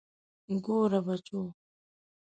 [0.65, 1.41] ګوره بچو.